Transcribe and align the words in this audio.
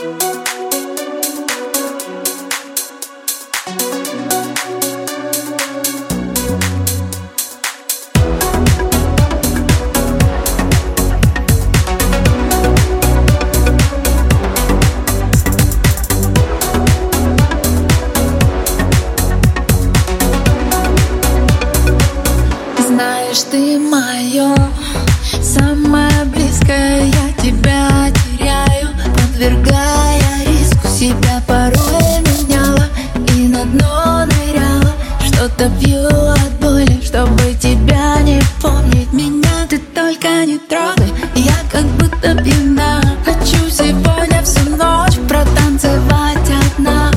знаешь, 0.00 0.16
ты 23.50 23.78
мое 23.78 24.54
Самое 25.42 26.24
близкое 26.24 27.04
я 27.04 27.42
тебя 27.42 28.10
теряю 28.38 28.88
Подвергаю 29.14 29.89
я 41.34 41.56
как 41.70 41.84
будто 41.98 42.34
пьяна. 42.42 43.00
Хочу 43.24 43.70
сегодня 43.70 44.42
всю 44.42 44.70
ночь 44.76 45.16
протанцевать 45.28 46.50
одна. 46.76 47.10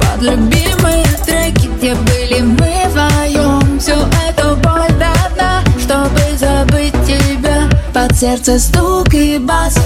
Под 0.00 0.22
любимые 0.22 1.04
треки, 1.24 1.68
где 1.76 1.94
были 1.94 2.40
мы 2.40 2.88
вдвоем 2.88 3.78
Всю 3.78 3.92
эту 4.28 4.56
боль 4.56 4.92
до 4.98 5.34
дна, 5.34 5.62
чтобы 5.78 6.20
забыть 6.36 6.94
тебя. 7.06 7.68
Под 7.94 8.16
сердце 8.16 8.58
стук 8.58 9.14
и 9.14 9.38
бас, 9.38 9.76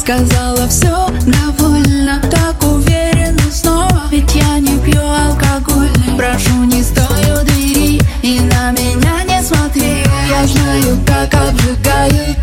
сказала 0.00 0.66
все 0.68 1.08
довольно 1.26 2.20
Так 2.30 2.62
уверенно 2.62 3.50
снова, 3.52 4.02
ведь 4.10 4.34
я 4.34 4.58
не 4.58 4.78
пью 4.78 5.00
алкогольный 5.00 6.16
Прошу, 6.16 6.64
не 6.64 6.82
стой 6.82 7.04
у 7.38 7.44
двери 7.44 8.00
и 8.22 8.40
на 8.40 8.70
меня 8.72 9.24
не 9.26 9.42
смотри. 9.42 10.04
Я 10.28 10.46
знаю, 10.46 10.98
как 11.06 11.34
обжигают 11.34 12.36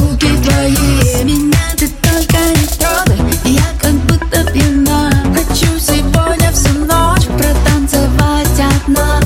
руки 0.00 0.28
твои. 0.44 1.24
Меня 1.24 1.58
ты 1.76 1.88
только 1.88 2.38
не 2.54 2.66
трогай, 2.76 3.18
я 3.44 3.66
как 3.80 3.92
будто 4.06 4.44
пьяна. 4.52 5.12
Хочу 5.34 5.78
сегодня 5.78 6.50
всю 6.52 6.84
ночь 6.84 7.26
протанцевать 7.26 8.60
одна. 8.84 9.20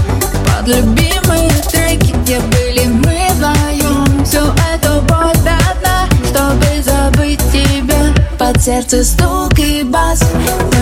Под 0.46 0.68
любимые 0.68 1.50
треки, 1.70 2.14
где 2.22 2.40
были 2.40 2.86
мы 2.86 3.19
сердце 8.70 9.02
стук 9.02 9.58
и 9.58 9.82
бас, 9.82 10.20
только 10.20 10.79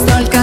stalker 0.00 0.39